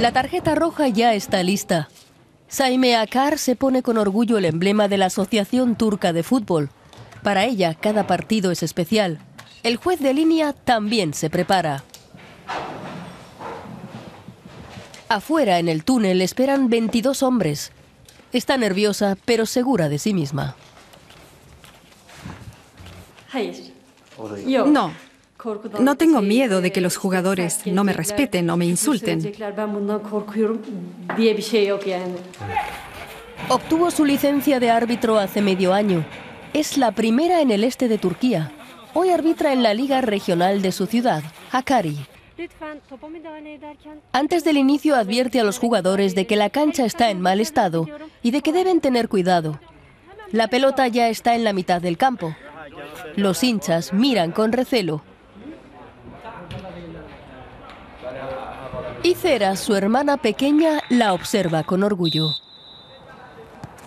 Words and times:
La 0.00 0.10
tarjeta 0.12 0.56
roja 0.56 0.88
ya 0.88 1.14
está 1.14 1.42
lista. 1.42 1.88
Saime 2.48 2.96
Akar 2.96 3.38
se 3.38 3.54
pone 3.54 3.82
con 3.82 3.96
orgullo 3.96 4.38
el 4.38 4.44
emblema 4.44 4.88
de 4.88 4.98
la 4.98 5.06
Asociación 5.06 5.76
Turca 5.76 6.12
de 6.12 6.24
Fútbol. 6.24 6.70
Para 7.22 7.44
ella, 7.44 7.74
cada 7.74 8.06
partido 8.06 8.50
es 8.50 8.62
especial. 8.64 9.20
El 9.62 9.76
juez 9.76 10.00
de 10.00 10.12
línea 10.12 10.52
también 10.52 11.14
se 11.14 11.30
prepara. 11.30 11.84
Afuera, 15.08 15.60
en 15.60 15.68
el 15.68 15.84
túnel, 15.84 16.22
esperan 16.22 16.68
22 16.68 17.22
hombres. 17.22 17.70
Está 18.32 18.56
nerviosa, 18.56 19.16
pero 19.24 19.46
segura 19.46 19.88
de 19.88 19.98
sí 20.00 20.12
misma. 20.12 20.56
No. 24.66 24.92
No 25.80 25.96
tengo 25.96 26.22
miedo 26.22 26.60
de 26.60 26.72
que 26.72 26.80
los 26.80 26.96
jugadores 26.96 27.66
no 27.66 27.84
me 27.84 27.92
respeten 27.92 28.48
o 28.50 28.56
me 28.56 28.66
insulten. 28.66 29.32
Obtuvo 33.48 33.90
su 33.90 34.04
licencia 34.04 34.60
de 34.60 34.70
árbitro 34.70 35.18
hace 35.18 35.42
medio 35.42 35.74
año. 35.74 36.04
Es 36.52 36.78
la 36.78 36.92
primera 36.92 37.40
en 37.40 37.50
el 37.50 37.64
este 37.64 37.88
de 37.88 37.98
Turquía. 37.98 38.52
Hoy 38.94 39.10
arbitra 39.10 39.52
en 39.52 39.62
la 39.62 39.74
liga 39.74 40.00
regional 40.00 40.62
de 40.62 40.72
su 40.72 40.86
ciudad, 40.86 41.22
Hakkari. 41.50 41.98
Antes 44.12 44.44
del 44.44 44.56
inicio 44.56 44.96
advierte 44.96 45.40
a 45.40 45.44
los 45.44 45.58
jugadores 45.58 46.14
de 46.14 46.26
que 46.26 46.36
la 46.36 46.50
cancha 46.50 46.84
está 46.84 47.10
en 47.10 47.20
mal 47.20 47.40
estado 47.40 47.86
y 48.22 48.30
de 48.30 48.40
que 48.40 48.52
deben 48.52 48.80
tener 48.80 49.08
cuidado. 49.08 49.60
La 50.32 50.48
pelota 50.48 50.88
ya 50.88 51.08
está 51.08 51.34
en 51.34 51.44
la 51.44 51.52
mitad 51.52 51.82
del 51.82 51.96
campo. 51.96 52.34
Los 53.16 53.44
hinchas 53.44 53.92
miran 53.92 54.32
con 54.32 54.52
recelo. 54.52 55.02
Y 59.04 59.14
Cera, 59.16 59.54
su 59.56 59.76
hermana 59.76 60.16
pequeña, 60.16 60.80
la 60.88 61.12
observa 61.12 61.62
con 61.62 61.82
orgullo. 61.82 62.30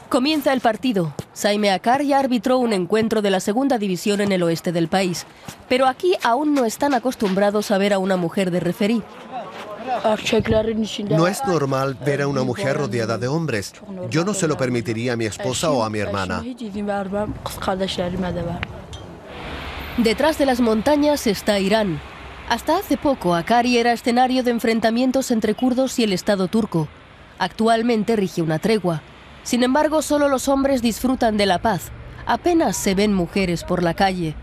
Comienza 0.10 0.54
el 0.54 0.62
partido. 0.62 1.12
Saime 1.34 1.72
Akar 1.72 2.04
ya 2.04 2.20
arbitró 2.20 2.60
un 2.60 2.72
encuentro 2.72 3.24
de 3.24 3.32
la 3.32 3.40
segunda 3.40 3.80
división 3.80 4.22
en 4.22 4.32
el 4.32 4.44
oeste 4.44 4.72
del 4.72 4.90
país, 4.90 5.26
pero 5.68 5.88
aquí 5.88 6.14
aún 6.22 6.54
no 6.54 6.66
están 6.66 6.94
acostumbrados 6.94 7.72
a 7.72 7.80
ver 7.80 7.94
a 7.94 7.98
una 7.98 8.16
mujer 8.16 8.52
de 8.52 8.60
referí. 8.60 9.02
No 11.10 11.26
es 11.26 11.44
normal 11.48 11.98
ver 12.06 12.22
a 12.22 12.28
una 12.28 12.44
mujer 12.44 12.78
rodeada 12.78 13.18
de 13.18 13.28
hombres. 13.28 13.74
Yo 14.12 14.24
no 14.24 14.36
se 14.36 14.48
lo 14.48 14.56
permitiría 14.56 15.14
a 15.14 15.18
mi 15.18 15.26
esposa 15.26 15.72
o 15.72 15.84
a 15.84 15.90
mi 15.90 15.98
hermana. 15.98 16.44
Detrás 19.98 20.38
de 20.38 20.46
las 20.46 20.60
montañas 20.60 21.26
está 21.26 21.58
Irán. 21.58 22.00
Hasta 22.50 22.78
hace 22.78 22.96
poco, 22.96 23.36
Akari 23.36 23.78
era 23.78 23.92
escenario 23.92 24.42
de 24.42 24.52
enfrentamientos 24.52 25.32
entre 25.32 25.54
kurdos 25.54 26.00
y 26.00 26.04
el 26.04 26.14
Estado 26.14 26.48
turco. 26.48 26.88
Actualmente 27.40 28.16
rige 28.16 28.42
una 28.42 28.58
tregua. 28.58 29.02
Sin 29.44 29.64
embargo, 29.64 30.02
solo 30.02 30.30
los 30.30 30.48
hombres 30.48 30.82
disfrutan 30.82 31.36
de 31.36 31.46
la 31.46 31.62
paz. 31.62 31.92
Apenas 32.26 32.78
se 32.78 32.96
ven 32.96 33.14
mujeres 33.14 33.66
por 33.66 33.84
la 33.84 33.94
calle. 33.94 34.34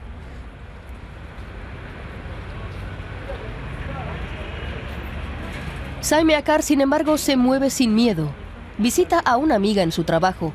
Saime 6.02 6.36
Akar, 6.36 6.62
sin 6.62 6.82
embargo, 6.82 7.16
se 7.16 7.36
mueve 7.36 7.70
sin 7.70 7.94
miedo. 7.94 8.28
Visita 8.76 9.18
a 9.18 9.38
una 9.38 9.54
amiga 9.54 9.82
en 9.82 9.92
su 9.92 10.04
trabajo. 10.04 10.52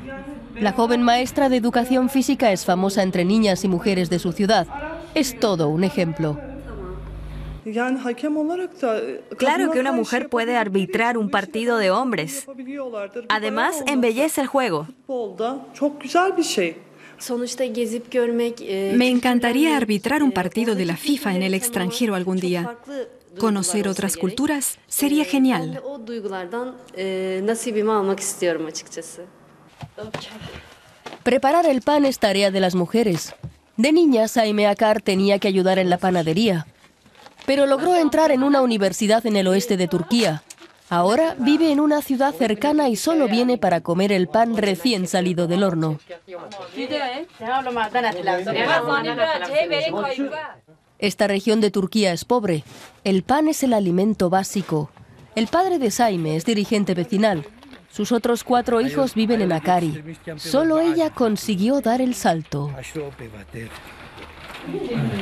La 0.54 0.70
joven 0.72 1.02
maestra 1.02 1.48
de 1.48 1.56
educación 1.56 2.10
física 2.10 2.52
es 2.52 2.64
famosa 2.64 3.02
entre 3.02 3.24
niñas 3.24 3.64
y 3.64 3.68
mujeres 3.68 4.08
de 4.08 4.20
su 4.20 4.30
ciudad. 4.30 4.68
Es 5.14 5.40
todo 5.40 5.68
un 5.68 5.82
ejemplo. 5.82 6.49
Claro 9.36 9.70
que 9.70 9.80
una 9.80 9.92
mujer 9.92 10.28
puede 10.28 10.56
arbitrar 10.56 11.18
un 11.18 11.30
partido 11.30 11.78
de 11.78 11.90
hombres. 11.90 12.46
Además, 13.28 13.82
embellece 13.86 14.40
el 14.40 14.46
juego. 14.46 14.88
Me 18.94 19.08
encantaría 19.08 19.76
arbitrar 19.76 20.22
un 20.22 20.32
partido 20.32 20.74
de 20.74 20.86
la 20.86 20.96
FIFA 20.96 21.34
en 21.34 21.42
el 21.42 21.54
extranjero 21.54 22.14
algún 22.14 22.38
día. 22.38 22.78
Conocer 23.38 23.86
otras 23.88 24.16
culturas 24.16 24.78
sería 24.86 25.24
genial. 25.24 25.82
Preparar 31.22 31.66
el 31.66 31.82
pan 31.82 32.04
es 32.06 32.18
tarea 32.18 32.50
de 32.50 32.60
las 32.60 32.74
mujeres. 32.74 33.34
De 33.76 33.92
niña, 33.92 34.28
Saime 34.28 34.66
Akar 34.66 35.00
tenía 35.00 35.38
que 35.38 35.48
ayudar 35.48 35.78
en 35.78 35.90
la 35.90 35.98
panadería, 35.98 36.66
pero 37.46 37.66
logró 37.66 37.94
entrar 37.94 38.30
en 38.30 38.42
una 38.42 38.62
universidad 38.62 39.24
en 39.26 39.36
el 39.36 39.46
oeste 39.46 39.76
de 39.76 39.88
Turquía. 39.88 40.42
Ahora 40.88 41.36
vive 41.38 41.70
en 41.70 41.78
una 41.78 42.02
ciudad 42.02 42.34
cercana 42.34 42.88
y 42.88 42.96
solo 42.96 43.28
viene 43.28 43.58
para 43.58 43.80
comer 43.80 44.10
el 44.10 44.26
pan 44.26 44.56
recién 44.56 45.06
salido 45.06 45.46
del 45.46 45.62
horno. 45.62 45.98
Esta 50.98 51.26
región 51.28 51.60
de 51.60 51.70
Turquía 51.70 52.12
es 52.12 52.24
pobre. 52.24 52.64
El 53.04 53.22
pan 53.22 53.48
es 53.48 53.62
el 53.62 53.72
alimento 53.72 54.30
básico. 54.30 54.90
El 55.36 55.46
padre 55.46 55.78
de 55.78 55.92
Saime 55.92 56.34
es 56.34 56.44
dirigente 56.44 56.94
vecinal. 56.94 57.46
Sus 57.92 58.10
otros 58.10 58.42
cuatro 58.44 58.80
hijos 58.80 59.14
viven 59.14 59.42
en 59.42 59.52
Akari. 59.52 60.16
Solo 60.36 60.80
ella 60.80 61.10
consiguió 61.10 61.80
dar 61.80 62.00
el 62.00 62.14
salto. 62.14 62.70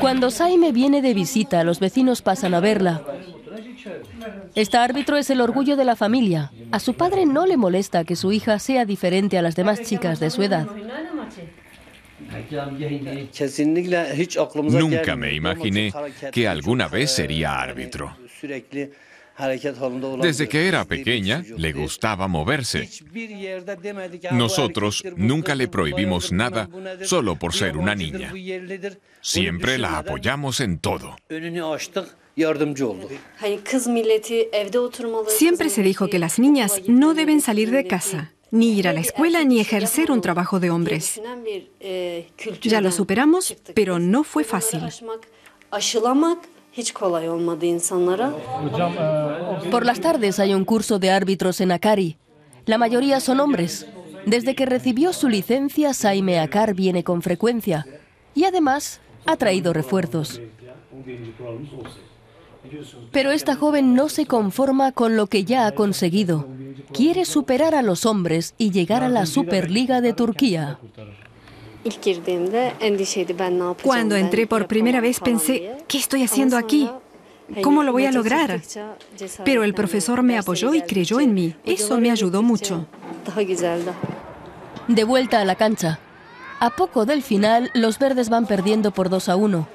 Cuando 0.01 0.31
Saime 0.31 0.73
viene 0.73 1.03
de 1.03 1.15
visita, 1.15 1.65
los 1.65 1.81
vecinos 1.81 2.23
pasan 2.23 2.55
a 2.55 2.61
verla. 2.61 3.03
Esta 4.55 4.85
árbitro 4.85 5.17
es 5.17 5.31
el 5.31 5.41
orgullo 5.41 5.77
de 5.77 5.85
la 5.85 5.97
familia. 5.97 6.53
A 6.73 6.81
su 6.81 6.95
padre 6.95 7.27
no 7.27 7.47
le 7.47 7.57
molesta 7.57 8.05
que 8.05 8.17
su 8.17 8.33
hija 8.33 8.59
sea 8.59 8.85
diferente 8.85 9.39
a 9.39 9.43
las 9.43 9.57
demás 9.57 9.83
chicas 9.83 10.21
de 10.21 10.31
su 10.31 10.43
edad. 10.43 10.67
Nunca 14.55 15.17
me 15.17 15.35
imaginé 15.35 15.93
que 16.33 16.49
alguna 16.49 16.89
vez 16.89 17.13
sería 17.13 17.61
árbitro. 17.61 18.17
Desde 20.21 20.49
que 20.49 20.67
era 20.67 20.85
pequeña, 20.85 21.45
le 21.57 21.73
gustaba 21.73 22.27
moverse. 22.27 22.89
Nosotros 24.33 25.05
nunca 25.17 25.55
le 25.55 25.69
prohibimos 25.69 26.33
nada 26.33 26.69
solo 27.05 27.37
por 27.37 27.55
ser 27.55 27.77
una 27.77 27.95
niña. 27.95 28.33
Siempre 29.21 29.79
la 29.79 29.99
apoyamos 29.99 30.61
en 30.61 30.79
todo. 30.79 31.17
Siempre 35.29 35.69
se 35.71 35.83
dijo 35.83 36.09
que 36.09 36.19
las 36.19 36.39
niñas 36.39 36.83
no 36.89 37.15
deben 37.15 37.41
salir 37.41 37.71
de 37.71 37.87
casa, 37.87 38.33
ni 38.51 38.79
ir 38.79 38.89
a 38.89 38.93
la 38.93 39.01
escuela, 39.01 39.45
ni 39.45 39.61
ejercer 39.61 40.11
un 40.11 40.21
trabajo 40.21 40.59
de 40.59 40.71
hombres. 40.71 41.21
Ya 42.63 42.81
lo 42.81 42.91
superamos, 42.91 43.57
pero 43.75 43.99
no 43.99 44.25
fue 44.25 44.43
fácil. 44.45 44.81
Por 49.71 49.87
las 49.87 50.01
tardes 50.01 50.39
hay 50.39 50.55
un 50.55 50.65
curso 50.65 50.99
de 50.99 51.11
árbitros 51.11 51.61
en 51.61 51.73
Akari. 51.73 52.17
La 52.67 52.79
mayoría 52.79 53.21
son 53.21 53.41
hombres. 53.41 53.87
Desde 54.27 54.55
que 54.55 54.67
recibió 54.67 55.13
su 55.13 55.29
licencia, 55.29 55.95
Saime 55.95 56.39
Akar 56.39 56.75
viene 56.75 57.03
con 57.03 57.23
frecuencia. 57.23 57.87
Y 58.35 58.45
además 58.45 59.01
ha 59.27 59.37
traído 59.37 59.73
refuerzos. 59.73 60.41
Pero 63.11 63.31
esta 63.31 63.57
joven 63.57 63.95
no 63.95 64.09
se 64.09 64.27
conforma 64.27 64.93
con 64.93 65.17
lo 65.17 65.27
que 65.27 65.45
ya 65.45 65.67
ha 65.67 65.73
conseguido. 65.73 66.47
Quiere 66.93 67.25
superar 67.25 67.75
a 67.75 67.83
los 67.83 68.07
hombres 68.07 68.55
y 68.59 68.71
llegar 68.71 69.03
a 69.03 69.09
la 69.09 69.27
Superliga 69.27 70.01
de 70.01 70.13
Turquía. 70.13 70.79
Cuando 73.83 74.17
entré 74.17 74.47
por 74.47 74.67
primera 74.67 75.01
vez 75.01 75.21
pensé, 75.21 75.77
¿qué 75.87 75.99
estoy 75.99 76.23
haciendo 76.23 76.57
aquí? 76.57 76.89
¿Cómo 77.63 77.83
lo 77.83 77.93
voy 77.93 78.05
a 78.07 78.13
lograr? 78.13 78.61
Pero 79.45 79.65
el 79.65 79.75
profesor 79.75 80.23
me 80.23 80.39
apoyó 80.39 80.75
y 80.75 80.83
creyó 80.83 81.21
en 81.21 81.35
mí. 81.35 81.55
Eso 81.65 81.99
me 81.99 82.11
ayudó 82.11 82.43
mucho. 82.43 82.87
De 84.87 85.05
vuelta 85.05 85.41
a 85.41 85.45
la 85.45 85.55
cancha. 85.55 85.99
A 86.61 86.71
poco 86.71 87.07
del 87.07 87.23
final, 87.23 87.71
los 87.75 87.99
verdes 87.99 88.29
van 88.29 88.47
perdiendo 88.47 88.91
por 88.91 89.09
2 89.09 89.29
a 89.29 89.37
1. 89.37 89.69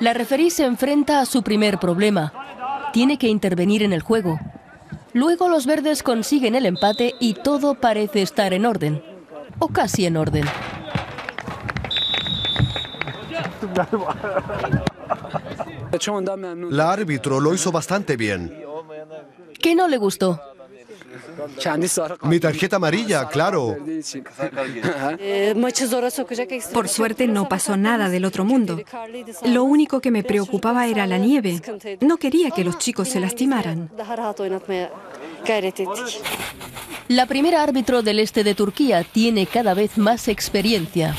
La 0.00 0.12
referí 0.12 0.50
se 0.50 0.64
enfrenta 0.64 1.20
a 1.20 1.26
su 1.26 1.42
primer 1.42 1.78
problema. 1.78 2.32
Tiene 2.92 3.18
que 3.18 3.28
intervenir 3.28 3.82
en 3.82 3.92
el 3.92 4.02
juego. 4.02 4.38
Luego 5.12 5.48
los 5.48 5.64
verdes 5.64 6.02
consiguen 6.02 6.54
el 6.54 6.66
empate 6.66 7.14
y 7.20 7.34
todo 7.34 7.76
parece 7.76 8.20
estar 8.20 8.52
en 8.52 8.66
orden. 8.66 9.02
O 9.58 9.68
casi 9.68 10.04
en 10.04 10.16
orden. 10.18 10.44
La 16.70 16.92
árbitro 16.92 17.40
lo 17.40 17.54
hizo 17.54 17.72
bastante 17.72 18.16
bien. 18.16 18.64
¿Qué 19.60 19.74
no 19.74 19.88
le 19.88 19.96
gustó? 19.96 20.40
Mi 22.22 22.40
tarjeta 22.40 22.76
amarilla, 22.76 23.28
claro. 23.28 23.76
Por 26.72 26.88
suerte 26.88 27.26
no 27.26 27.48
pasó 27.48 27.76
nada 27.76 28.08
del 28.08 28.24
otro 28.24 28.44
mundo. 28.44 28.80
Lo 29.44 29.64
único 29.64 30.00
que 30.00 30.10
me 30.10 30.22
preocupaba 30.22 30.86
era 30.86 31.06
la 31.06 31.18
nieve. 31.18 31.60
No 32.00 32.16
quería 32.16 32.50
que 32.50 32.64
los 32.64 32.78
chicos 32.78 33.08
se 33.08 33.20
lastimaran. 33.20 33.90
La 37.08 37.26
primera 37.26 37.62
árbitro 37.62 38.02
del 38.02 38.18
este 38.18 38.42
de 38.42 38.54
Turquía 38.54 39.04
tiene 39.04 39.46
cada 39.46 39.74
vez 39.74 39.96
más 39.96 40.28
experiencia. 40.28 41.14